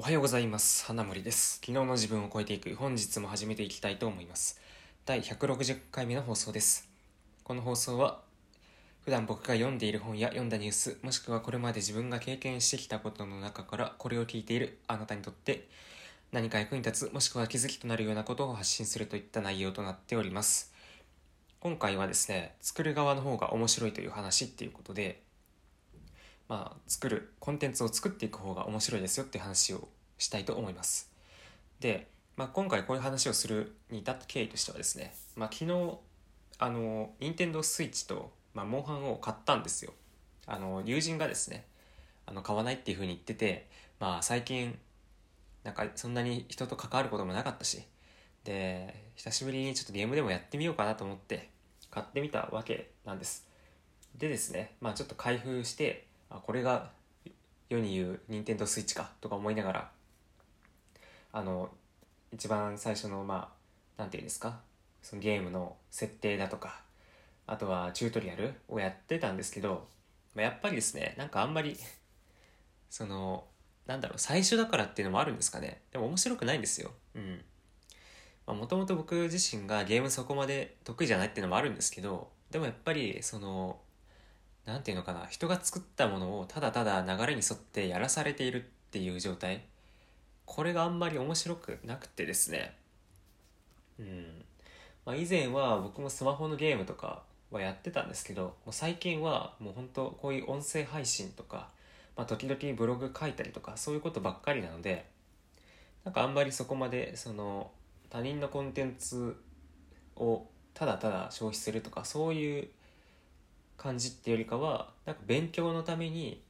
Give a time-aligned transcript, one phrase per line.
[0.00, 0.86] おはようございます。
[0.86, 1.54] 花森です。
[1.54, 4.60] 昨日の自分を超えていく本日も始めていきたいと思います。
[5.04, 6.88] 第160回目の放送です。
[7.42, 8.20] この放送は
[9.04, 15.66] 普段僕が読んでいる本や読んだニュースもしくはこれまで自分が経験してきたことの中からこれを聞いているあなたにとって
[16.30, 20.72] 何か役に立つもしくは気づきとなるようなことを発信するといった内容となっております。
[21.58, 25.20] 今回はですね作る側の方が面白いという話っていうことで
[26.48, 31.12] まあ、作るコンテンツを作っていく方が面白いですよって話をしたいと思います。
[31.80, 35.98] で、まあ、今回こういう話をするに至った経緯としてはですね、まあ、昨日
[36.58, 39.92] あの任天堂スイッチと、まあ、モンハンを買ったんですよ。
[40.46, 41.66] あの友人がですね
[42.24, 43.68] あの買わないっていうふうに言ってて、
[44.00, 44.78] まあ、最近
[45.62, 47.82] なんかそんなに人と関わることもなかったし
[48.44, 51.50] で久しぶりにちょっとゲームでもやってみようかなと思って
[51.90, 53.46] 買ってみたわけなんです。
[54.16, 56.90] でですねまあちょっと開封してあこれが
[57.68, 59.90] 世に言う任天堂スイッチかとか思いながら
[61.32, 61.70] あの
[62.32, 63.52] 一番最初のま
[63.96, 64.60] あなんていうんですか
[65.02, 66.80] そのゲームの設定だとか
[67.46, 69.86] あとはチュートリアルをやってたんですけど、
[70.34, 71.76] まあ、やっぱりですねなんかあんまり
[72.90, 73.44] その
[73.86, 75.80] なんだろう最初だからっていうのもあるんですかね。
[75.92, 76.90] でも面白くないんですよ。
[77.14, 77.42] うん。
[78.54, 83.78] もともと僕自身がゲームそこまで得意じゃないっていうのもあるんですけどでもやっぱりその
[84.68, 89.62] 何て言うのかな人が作ったものをただただ流れに沿ってやらされているっていう状態。
[90.44, 92.74] これがあんまり面白くなくてですね。
[93.98, 94.44] うん、
[95.06, 101.70] まあ、以前は僕もスマホのゲームとかはやってたんですけどもう最近はもう本当こういう音声配信とか、
[102.14, 105.06] まあ、時々ブログ書いたりとかそういうことばっかりなので
[106.04, 107.70] なんかあんまりそこまでその
[108.10, 109.36] 他人のコンテンツ
[110.16, 112.68] をただただ消費するとかそういう
[113.78, 116.42] 感じっていうよりかはなんか勉強のために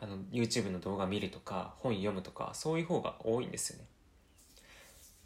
[0.00, 3.84] あの YouTube の動画見るとか本読むとかそういう方が多いんですよね。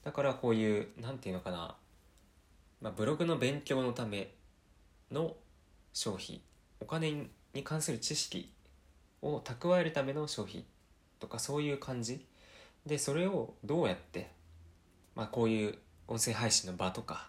[0.04, 1.76] だからこういう何て言うのかな、
[2.80, 4.32] まあ、ブログの勉強のため
[5.10, 5.36] の
[5.92, 6.40] 消費
[6.80, 8.50] お金に関する知識
[9.20, 10.64] を蓄えるための消費
[11.20, 12.24] とかそういう感じ。
[12.86, 14.30] でそれをどうやって、
[15.14, 15.78] まあ、こういう
[16.08, 17.28] 音声配信の場とか、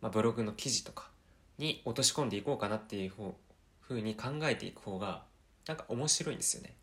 [0.00, 1.10] まあ、ブログの記事とか
[1.58, 3.12] に落とし込んでいこうかなっていう
[3.80, 5.22] ふうに考えていく方が
[5.66, 6.74] なんか面白いんですよね。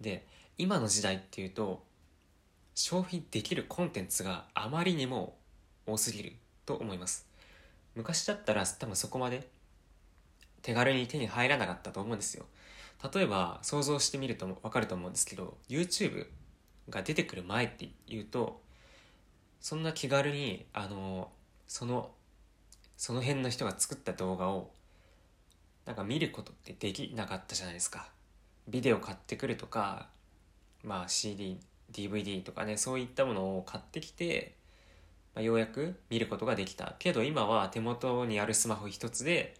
[0.00, 0.26] で
[0.58, 1.82] 今の時代っていうと
[2.74, 5.36] 消費できるコンテンツがあまりにも
[5.86, 6.32] 多すぎる
[6.66, 7.26] と思います。
[7.94, 9.48] 昔だったら多分そこまで
[10.62, 12.46] 手軽に手に入らなかったと思うんですよ。
[13.12, 16.26] 例えば想像してみると分かると思うんですけど YouTube
[16.88, 18.62] が出てくる前っていうと
[19.60, 21.30] そんな気軽にあの
[21.66, 22.10] その
[23.02, 24.70] その辺の人が作った動画を
[25.86, 28.08] なんか見ることってできなかったじゃないですか。
[28.68, 30.06] ビデオ買ってくるとか
[30.84, 31.58] まあ CD
[31.90, 34.54] DVD とかねそういったものを買ってきて、
[35.34, 36.94] まあ、ようやく見ることができた。
[37.00, 39.56] けど今は手元にあるスマホ一つで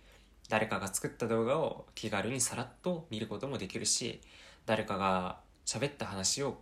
[0.49, 4.21] 誰かが作った動画を気軽にさらっと見ることもできるし
[4.67, 6.59] 誰かが喋った話を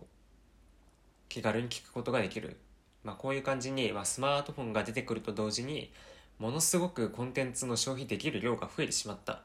[1.29, 2.57] 気軽に聞くことができる、
[3.03, 5.91] まあ、こういう感じに、まあ、スマートフォンが出てくると同時に
[6.41, 9.43] ものすごくコンテンツの消費できる量が増えてしまった、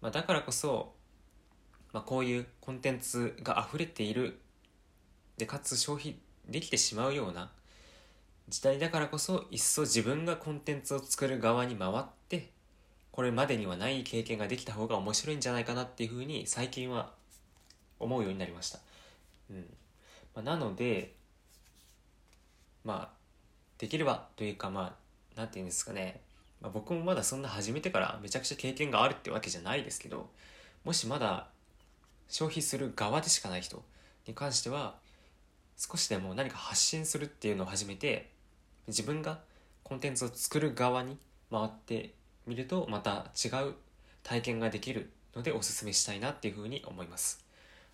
[0.00, 0.92] まあ、だからこそ、
[1.92, 4.38] まあ、こういうコンテンツが溢れている。
[5.38, 7.50] でかつ消費できてしまうような。
[8.48, 12.50] 時代だからこそ一層自分がコンテンツを作る側に回って
[13.10, 17.10] これまでにはない経験ができた方が面白いんじゃないかなっていうふうに最近は
[17.98, 18.78] 思うようになりました、
[19.50, 19.66] うん。
[20.36, 21.14] まあ、なので
[22.84, 23.16] まあ
[23.78, 25.01] できればというかまあ
[25.36, 26.20] 何て言うんですかね、
[26.60, 30.28] まあ、僕もまだそんな始めてからめちゃくちゃ経験があるってわけじゃないですけど
[30.84, 31.48] もしまだ
[32.28, 33.82] 消費する側でしかない人
[34.26, 34.94] に関しては
[35.76, 38.30] 少しでも何か発信するっていうのを始めて
[38.88, 39.40] 自分が
[39.82, 41.18] コンテンツを作る側に
[41.50, 42.14] 回って
[42.46, 43.74] みるとまた違う
[44.22, 47.44] 体験ができるのでおすすめしたいなっていうふうに思います。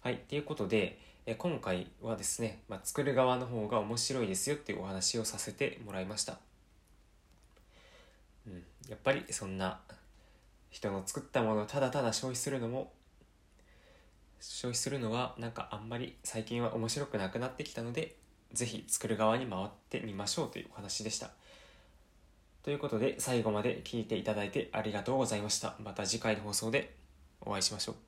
[0.00, 0.98] はい、ということで
[1.30, 6.38] え今回はですね、まあ、作る側の方が面白いですよっていうお話をさせてもらいました。
[8.48, 9.80] うん、やっぱりそんな
[10.70, 12.92] 人の作ったものをただただ消費するのも
[14.40, 18.16] 消費するのはなんかあんまり最近は面白くなくなってきたので
[18.52, 21.30] 是非作る側に回ってみましょうというお話でした。
[22.62, 25.74] ということで最後まで聞いていただいてありがとうございました。
[25.82, 26.94] また次回の放送で
[27.40, 28.07] お会いしましょう。